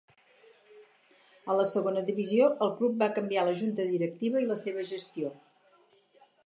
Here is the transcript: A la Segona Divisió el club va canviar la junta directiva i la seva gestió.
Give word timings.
A 1.53 1.57
la 1.59 1.65
Segona 1.73 2.03
Divisió 2.07 2.47
el 2.67 2.73
club 2.81 2.97
va 3.05 3.11
canviar 3.19 3.47
la 3.51 3.55
junta 3.61 3.87
directiva 3.93 4.43
i 4.47 4.53
la 4.53 4.61
seva 4.67 4.89
gestió. 4.95 5.33